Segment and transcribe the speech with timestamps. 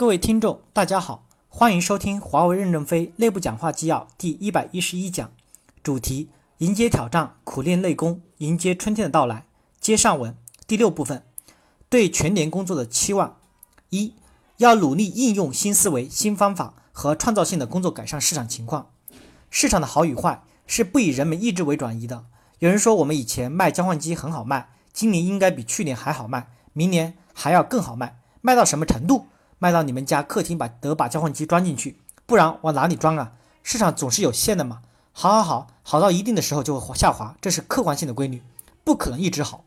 [0.00, 5.30] 各位听众，大家好，欢迎收听华为任正非内部讲话纪要第一百一十一讲，
[5.82, 9.44] 主题：迎接挑战，苦练内功，迎接春天的到来。
[9.78, 10.34] 接上文
[10.66, 11.22] 第六部分，
[11.90, 13.36] 对全年工作的期望：
[13.90, 14.14] 一，
[14.56, 18.86] 要努力应用新思维、新方法和创造性的工作改善市场情况。
[19.50, 22.24] 市场的好与坏是不以人们意志为转移的。
[22.60, 29.26] 有人说我们以前卖交换机很好卖，今年应该比去年还好卖，明年还要更好卖，卖到什么程度？
[29.60, 33.32] 卖到你们家客厅把得把交换机装进去，不然往哪里装啊？
[33.62, 34.80] 市场总是有限的嘛。
[35.12, 38.42] 好好好，好到一定的时候就会下滑，这是客观性的规律，
[38.84, 39.62] 不可能一直好，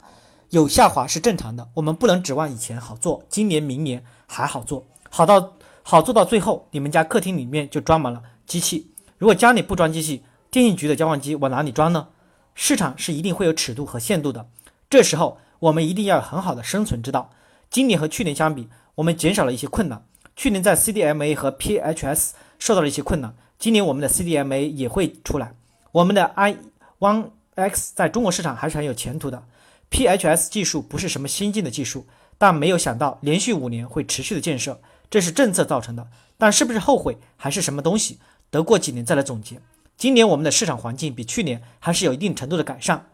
[0.49, 1.69] 有下滑是正常的。
[1.75, 5.53] 我们不能指望以前好做，今年明年还好做，好到
[5.83, 8.89] 好做到最后，你们家客厅里面就装满了机器。
[9.19, 12.07] 如果家里不装机器，电信局的交换机往哪里装呢？
[12.55, 14.47] 市场是一定会有尺度和限度的，
[14.89, 17.29] 这时候我们一定要有很好的生存之道。
[17.69, 18.69] 今年和去年相比。
[18.95, 20.05] 我们减少了一些困难。
[20.35, 25.53] 去年在 CDMA 和 PHS 受到了一些困难，今年我们的 CDMA 也会出来。
[25.91, 26.57] 我们的 i
[26.99, 29.43] One X 在中国市场还是很有前途的。
[29.91, 36.07] PHS 技术不是什么先进的技术，但没有想到连续五年会持续的建设，这是政策造成的。
[36.37, 38.19] 但是不是后悔还是什么东西？
[38.49, 39.59] 得过几年再来总结。
[39.95, 43.07] 今年我们的市场环境比去年还是有一定程度的改善，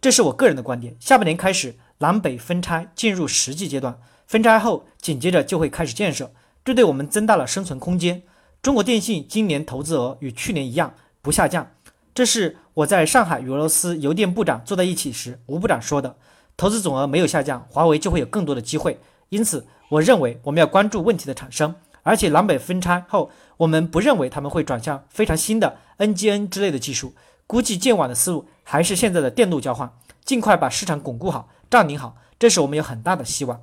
[0.00, 0.94] 这是我个人的观点。
[1.00, 3.98] 下半年开始南北分拆进入实际阶段。
[4.28, 6.30] 分拆后，紧接着就会开始建设，
[6.62, 8.22] 这对我们增大了生存空间。
[8.60, 11.70] 中国电信今年投资额与去年一样不下降，
[12.14, 16.14] 这是我在上海与俄罗斯邮电部长坐在一起时，吴部长说的。
[16.58, 19.00] 投资总额没有下降，华为就会有更多的机会。
[19.30, 27.14] 因此，我认为我们要关注问题的产生，而且南北分拆后，我们不认为他们会转向非常新的 NGN 之类的技术，
[27.46, 29.90] 估计建网的思路还是现在的电路交换，
[30.22, 33.62] 尽快把市场巩固好、占领好，这是我们有很大的希望。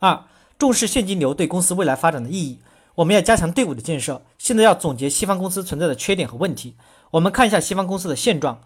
[0.00, 0.24] 二、
[0.58, 2.58] 重视现金流对公司未来发展的意义。
[2.96, 4.22] 我们要加强队伍的建设。
[4.38, 6.74] 现在要总结西方公司存在的缺点和问题。
[7.10, 8.60] 我们看一下西方公司的现状。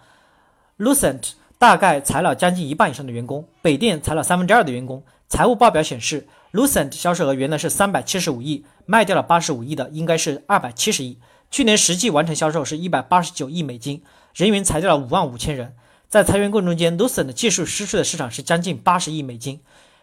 [0.78, 5.02] Lucent 大概裁了将近一半以上的员工，北电裁了三分之二的员工。
[5.28, 11.18] 财务报表显示，Lucent 销售额原来是三百七十五亿，卖掉了八十五亿的，应该是二百七十亿。
[11.50, 14.02] 去年实际完成销售是一百八十九亿美金，
[14.34, 15.74] 人员裁掉了五万五千人。
[16.08, 19.60] 在裁员过程中间，Lucent 技术失去的市场是将近八十亿美金。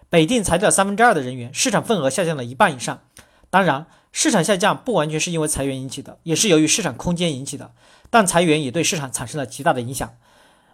[0.10, 3.02] 北电裁掉三分之二的人员，市场份额下降了一半以上。
[3.50, 7.72] 当然，市场下降不完全是因为裁员引起的，也是由于市场空间引起的。
[8.10, 10.16] 但裁员也对市场产生了极大的影响。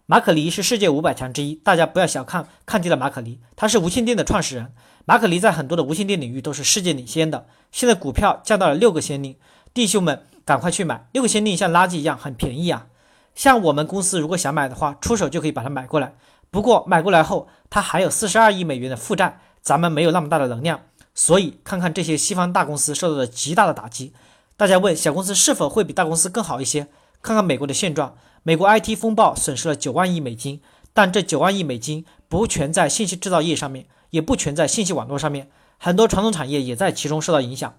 [0.06, 4.72] 马可尼是世界五百强之一，大家不要小看看低了马可尼，他是无线电的创始人。
[5.06, 7.48] 马可尼在很多的无线电领域都是世界领先的。
[7.72, 9.36] 现在股票降到了六个先令，
[9.74, 11.08] 弟兄们赶快去买。
[11.12, 12.88] 六个先令像垃圾一样很便宜啊！
[13.34, 16.14] 像我们公司如果想买的话，出手就可以把它买过来。
[16.53, 20.81] 不过买过来后，它还有四十二亿美元的负债，咱们没有那么大的能量，
[21.16, 24.14] 所以看看这些西方大公司受到了极大的打击。
[24.56, 26.90] 大家问小公司是否会比大公司更好一些？
[27.24, 30.62] 看看美国的现状，美国 IT 风暴损失了九万亿美金，
[30.94, 35.50] 但这九万亿美金不全在信息制造业上面，也不全在信息网络上面，
[35.80, 37.74] 很多传统产业也在其中受到影响。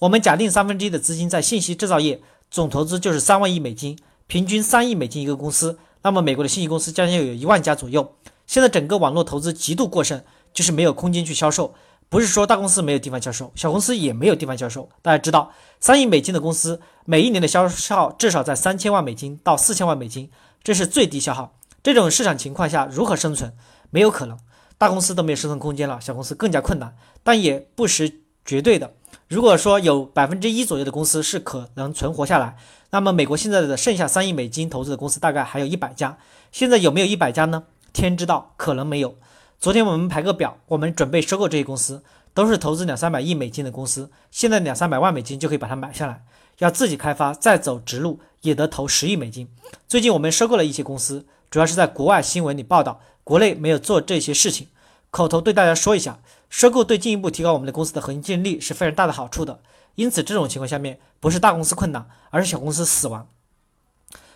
[0.00, 2.20] 我们假定三分之一的资金在信息制造业，
[2.50, 5.78] 总投资就是三万亿美金，平均三亿美金一个公司。
[6.06, 8.14] 那么，美国的信息公司将近有一万家左右。
[8.46, 10.22] 现在整个网络投资极度过剩，
[10.54, 11.74] 就是没有空间去销售。
[12.08, 14.88] 不是说大公司没有地方销售，小公司也没有地方销售。
[15.02, 15.50] 大家知道，
[15.80, 20.30] 三亿美金的公司，每一年的销售至少在三千万美金到四千万美金，
[20.62, 21.58] 这是最低消耗。
[21.82, 23.52] 这种市场情况下，如何生存？
[23.90, 24.38] 没有可能。
[24.78, 26.94] 大公司都没有生存空间了，小公司更加困难。
[27.24, 28.94] 但也不是绝对的。
[29.28, 32.56] 如果说有百分之一左右的公司是可能存活下来。
[32.90, 36.16] 那么，美国现在的剩下三亿美金投资的公司大概还有一百家，
[36.52, 37.64] 现在有没有一百家呢？
[37.92, 39.16] 天知道，可能没有。
[39.58, 46.24] 昨天我们排个表，我们准备收购这些公司，都是投资两三百亿美金的公司，现在两三百万美金就可以把它买下来。
[46.58, 49.48] 要自己开发，再走直路，也得投十亿美金。
[49.88, 54.68] 最近我们收购了一些公司，主要是在国外新闻里报道，国内没有做这些事情。
[55.10, 56.18] 口头对大家说一下，
[56.50, 59.60] 收购对进一步提高我们的公司的核心竞争力是非常大的好处的。
[59.94, 63.28] 因此，这种情况下面不是大公司困难，而是小公司死亡。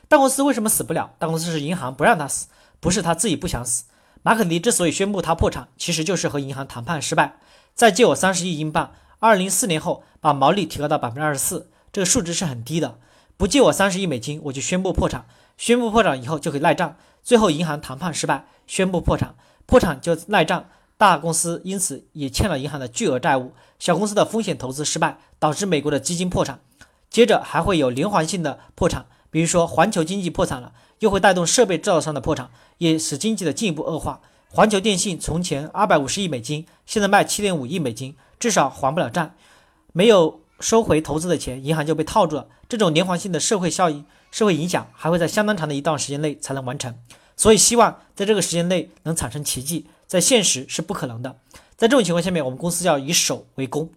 [0.09, 1.15] 大公司为什么死不了？
[1.19, 2.47] 大公司是银行不让他死，
[2.81, 3.85] 不是他自己不想死。
[4.23, 7.37] 马可尼之所以宣布他破产，其实就是和银行谈判失败。
[7.75, 12.99] 再借我三十亿英镑，二零四年后把毛利提高到百分之二十四，这个数值是很低的。
[13.37, 15.27] 不借我三十亿美金，我就宣布破产。
[15.57, 19.35] 宣布破产以后就可以赖账，最后银行谈判失败，宣布破产，
[19.71, 20.65] 破产就赖账。
[20.99, 26.61] 大公司因此也欠了银行的巨额债务，小公司的风险投资失败，导致美国的基金破产，
[27.09, 34.21] 接着还会有连环性的破产，比如说环球经济破产了，又会带动设备制造商的破产，也使经济的进一步恶化。
[34.51, 39.35] 环球电信从前二百五十亿美金，现在卖七点五亿美金，至少还不了债。
[39.93, 42.49] 没有收回投资的钱，银行就被套住了。
[42.69, 46.95] 这种连环性的社会效应、社会影响还会在相当长的一段时间内才能完成。
[47.41, 51.39] 所以，希望在这个时间内能产生奇迹，在现实是不可能的。
[51.75, 53.89] 在这种情况下面，我们公司要以守为攻。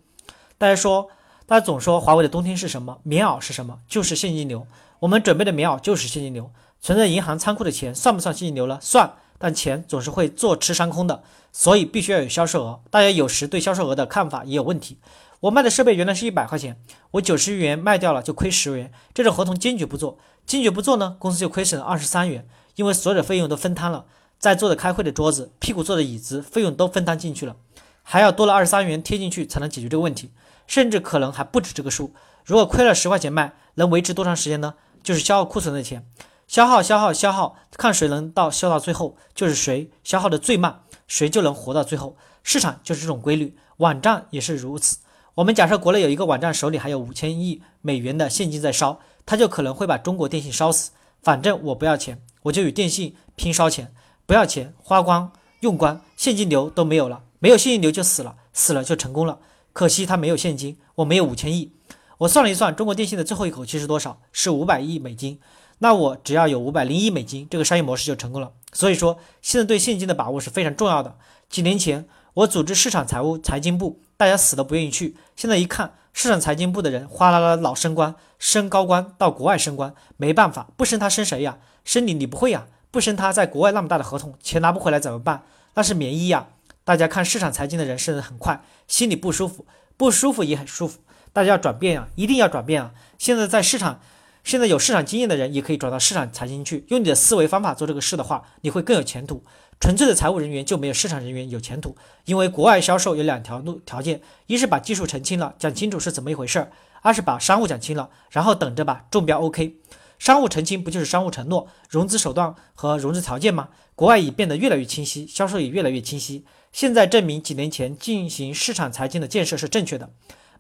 [0.58, 1.10] 大家说，
[1.46, 3.00] 大家总说华为的冬天是什么？
[3.04, 3.80] 棉袄是什么？
[3.86, 4.66] 就是现金流。
[5.00, 6.52] 我们准备的棉袄就是现金流。
[6.80, 8.80] 存在银行仓库的钱算不算现金流呢？
[8.82, 12.80] 算，但钱总是会坐吃山空的，所以必须要有销售额。
[12.90, 15.00] 大家有时对销售额的看法也有问题。
[15.42, 16.82] 我卖的设备原来是一百块钱，
[17.12, 20.18] 我九十元卖掉了就亏十元，这种合同坚决不做。
[20.46, 22.48] 坚决不做呢，公司就亏损了二十三元。
[22.76, 24.06] 因为所有的费用都分摊了，
[24.40, 27.56] 在座的开会的桌子、屁股坐的椅子，费用都分摊进去了，
[28.02, 30.32] 还要多了二十三元贴进去才能解决这个问题，
[30.68, 32.14] 甚至可能还不止这个数。
[32.44, 34.76] 如果亏了十块钱卖，能维持多长时间呢？
[35.02, 36.06] 就是消耗库存的钱，
[36.48, 42.16] 消耗、消耗、消耗，看谁能到消到最后，就是谁消耗的最慢，谁就能活到最后。
[42.42, 44.98] 市场就是这种规律，网站也是如此。
[45.36, 50.92] 我们假设国内有一个网站手里还有五千亿美元的现金在烧，他就可能会把中国电信烧死。
[51.22, 52.22] 反正我不要钱。
[52.44, 53.94] 我就与电信拼烧钱，
[54.26, 55.32] 不要钱，花光
[55.62, 59.40] 用光，现金流都没有了，没有现金流就死了，死了就成功了。
[59.72, 61.72] 可惜他没有现金，我没有五千亿。
[62.20, 64.22] 我算了一算，中国电信的最后一口气是多少？
[64.32, 65.40] 是五百亿美金。
[65.80, 68.52] 那我只要有五百零一美金，这个商业模式就成功了。
[68.72, 71.18] 所以说，现在对现金的把握是非常重要的。
[71.50, 72.06] 几年前
[72.36, 75.16] 我组织市场财务财经部，大家死都不愿意去。
[75.36, 81.58] 现在一看，市场财经部的人哗啦啦老升官，升高官到国外升官，没办法，不升他升谁呀？
[81.84, 82.68] 升你你不会呀？
[82.92, 85.44] 不升他在国外那么大的合同，钱拿不回来怎么办？
[85.74, 86.48] 那是棉衣呀！
[86.84, 89.66] 大家看市场财经的人升得很快，心里不舒服，
[89.98, 91.00] 不舒服也很舒服。
[91.32, 92.92] 大家要转变啊，一定要转变啊！
[93.18, 94.00] 现在在市场，
[94.44, 99.44] 现在有市场经验的人也可以转到市场财经去，用你的思维方法做这个事的话，你会更有前途。
[99.80, 101.96] 纯粹的财务人员就没有市场人员有前途，
[102.26, 106.68] 因为国外销售有两条路条件：一是把技术澄清了，讲清楚是怎么一回事儿；
[107.02, 109.78] 二是把商务讲清了，然后等着吧，中标 OK。
[110.20, 113.70] 商务澄清不就是商务承诺、融资手段和融资条件吗？
[113.96, 116.46] 国外已变得越来越清晰，销售也越来越清晰。
[116.72, 120.10] 现在证明几年前进行市场财经的建设是正确的。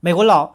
[0.01, 0.53] 美国佬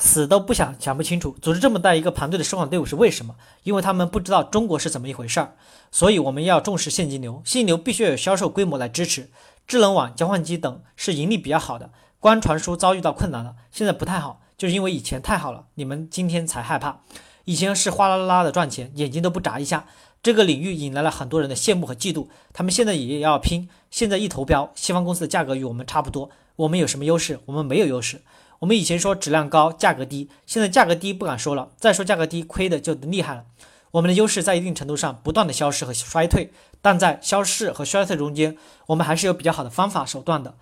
[0.00, 3.36] 死都不想想不清楚，组织这么大一个盘队的收款队伍是为什么？
[3.62, 5.54] 因为他们不知道中国是怎么一回事儿。
[5.92, 9.30] 所以我们要重视现金流，现金流必须要有销售规模来支持。
[9.66, 17.00] 智能网、交换机等是盈利比较好的，光传输遭遇到困难了，现在不太好，就是因为以前太好了，你们今天才害怕。
[17.44, 19.86] 以前是哗啦啦的赚钱，眼睛都不眨一下。
[20.22, 23.68] 这个领域引来了很多人的羡慕和嫉妒，他们现在也要拼。
[23.90, 27.40] 现在一投标，西方公司的价格与我们差不多，我们有什么优势？
[27.46, 28.20] 我们没有优势。
[28.60, 33.44] 我们以前说质量高，价格低，现在价格低不敢说了，再说价格低，亏的就厉害了。
[33.92, 36.52] 我们的优势在一定程度上不断的消失和衰退，
[36.82, 38.58] 但在消失和衰退中间，
[38.88, 40.54] 我们还是有比较好的方法手段的。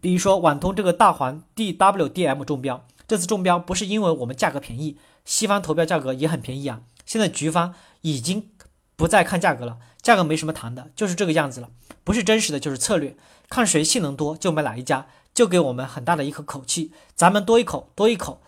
[0.00, 4.96] 比如说网通这个大环 DWDM 中标，这次中标不是因为我们价格便宜。
[5.24, 8.50] 西方投标价格也很便宜啊，现在局方已经
[8.98, 11.70] 不再看价格了，价格没什么谈的，就是这个样子了，
[12.02, 13.16] 不是真实的就是策略，
[13.48, 18.40] 看谁性能多就买哪一家，就给我们很大的一口口气，咱们多一口多一口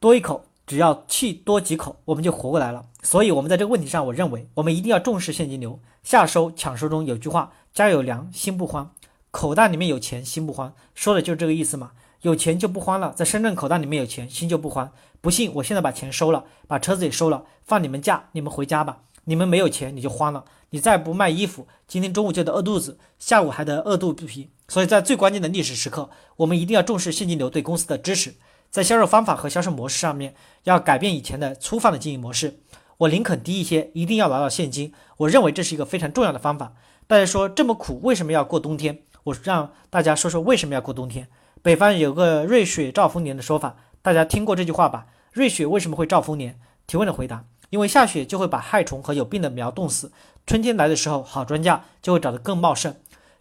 [0.00, 2.86] 多一口，只要气多几口，我们就活过来了。
[3.04, 8.90] 所以，我们在这个问题上，我认为我们一定要重视现金流，下收抢收中有句话，家有粮心不慌，
[9.30, 11.92] 口袋里面有钱心不慌，说的就是这个意思嘛。
[12.22, 14.90] 有钱就不慌了，在深圳口袋里面有钱，心就不慌。
[15.20, 18.98] 不信，我现在把钱收了，把车子也收了，放你们假，你们回家吧。
[19.28, 24.48] 你们没有钱，你就慌了，你再不卖衣服，今天中午就得饿肚子，下午还得饿肚皮。
[24.68, 28.34] 所以在最关键的历史时刻，我们一定要重视现金流对公司的支持，
[28.70, 32.60] 在销售方法和销售模式上面要改变以前的粗放的经营模式。
[32.96, 34.94] 我宁肯低一些，一定要拿到现金。
[35.18, 36.72] 我认为这是一个非常重要的方法。
[37.06, 39.02] 大家说这么苦，为什么要过冬天？
[39.24, 41.28] 我让大家说说为什么要过冬天。
[41.60, 45.06] 北方有个瑞雪兆丰年的说法，大家听过这句话吧？
[45.32, 46.58] 瑞雪为什么会兆丰年？
[46.86, 50.10] 提问的回答：因为下雪就会把害虫和有病的苗冻死，
[50.46, 52.94] 春天来的时候，好庄稼就会长得更茂盛。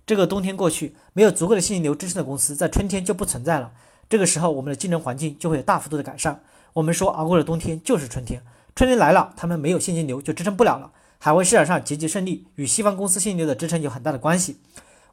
[0.05, 3.71] 这个冬天过去，没有足够的现金流支撑的公司，在春天就不存在了。
[4.09, 6.41] 这个时候，我们的竞争环境就会有大幅度的改善。
[6.73, 8.41] 我们说熬过了冬天就是春天，
[8.75, 10.91] 春天来了，他们没有现金流就支撑不了了。
[11.19, 14.59] 海外市场上节节胜利，与西方公司现金流的支撑有很大的关系。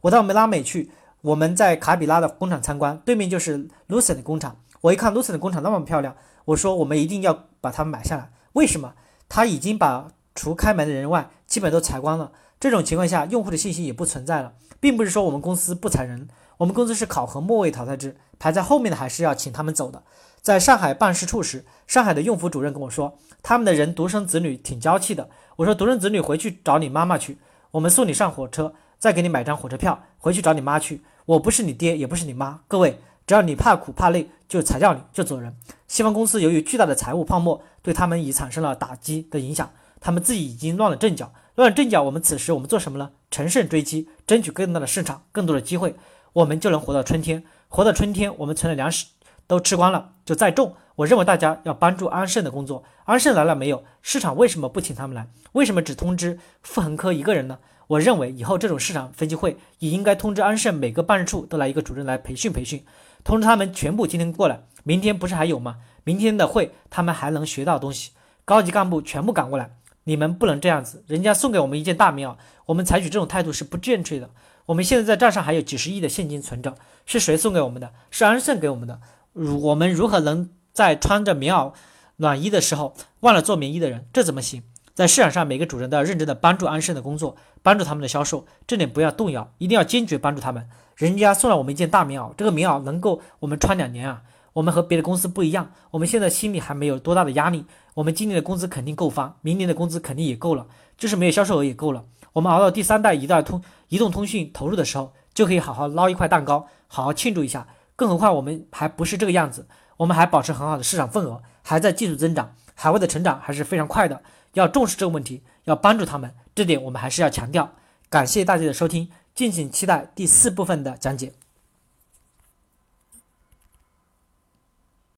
[0.02, 0.90] 我到拉美去。
[1.23, 4.59] 我们在卡比拉的工厂参观，对面就是 Lucen 的工厂。
[4.83, 8.30] 我一看 Lucen 的工厂那么漂亮，我说我们一定要把它们买下来。
[8.52, 8.92] 为什么？
[9.35, 12.31] 他已经把除开门的人外，基本都裁光了。
[12.61, 20.05] 这种情况下，用户的信息也不存在了，并不是说我们公司不裁人，我们公司是考核末位淘汰制，排在后面的还是要请他们走的。
[20.41, 25.29] 在上海办事处时，上海的用服主任跟我说，他们的人独生子女挺娇气的。
[25.57, 27.38] 我说独生子女回去找你妈妈去，
[27.73, 31.03] 我们送你上火车，再给你买张火车票回去找你妈去。
[31.26, 32.61] 我不是你爹，也不是你妈。
[32.69, 35.57] 各位，只要你怕苦怕累，就裁掉你就走人。
[35.88, 41.33] 西方公司由于巨大的财务泡沫，对他们已产生了打击的影响，他们自己已经乱了阵脚。
[41.55, 43.11] 乱了阵脚，我们此时我们做什么呢？
[43.31, 45.95] 乘胜追击，争取更大的市场，更多的机会，
[46.33, 47.45] 我们就能活到春天。
[47.69, 49.07] 活到春天，我们存的粮食
[49.47, 50.75] 都吃光了，就再种。
[50.97, 52.85] 我认为大家要帮助安盛的工作。
[53.05, 53.85] 安盛来了没有？
[54.00, 55.29] 市场为什么不请他们来？
[55.53, 57.59] 为什么只通知傅恒科一个人呢？
[57.87, 62.83] 我认为以后这种市场分析会也应该通知安盛每个办事处都来一个主任来培训培训，
[63.25, 65.78] 通知他们全部今天过来，明天不是还有吗？
[66.04, 68.12] 明天的会他们还能学到东西。
[68.45, 69.71] 高级干部全部赶过来，
[70.04, 71.02] 你们不能这样子。
[71.07, 74.28] 人家送给我们一件大棉袄，我们采取这种态度是不正确的。
[74.66, 76.75] 我们现在在账上还有几十亿的现金存着，
[77.07, 77.93] 是谁送给我们的？
[78.11, 79.00] 是安盛给我们的。
[79.33, 81.73] 如我们如何能在穿着棉袄
[82.16, 84.07] 暖衣的时候忘了做棉衣的人？
[84.12, 84.62] 这怎么行？
[84.94, 90.68] 在市场上，每个主人都要认真的帮助安盛的工作，帮助他们的销售，这点不要动摇，一定要坚决帮助他们。
[90.94, 94.22] 人家送了我们一件大棉袄，这个棉袄能够我们穿两年啊。
[94.52, 97.64] 我们和别的公司不一样，我们现在心里还没有多大的压力。
[97.94, 102.04] 我们今年的工资肯定够发，明年的工资肯定也够了，就是没有销售额也够了。
[102.32, 107.66] 我们熬到第三代移代通移动通讯投入的时候，就可以好好捞一块蛋糕，好好庆祝一下。
[107.96, 114.22] 更何况我们还不是这个样子，我们还保持很好的市场份额，还在技术增长，海外的成长还是非常快的。
[114.54, 117.70] 要重视这个问题，要帮助他们，这点我们还是要强调。
[118.08, 121.32] 感谢大家的收听，敬请期待第四部分的讲解。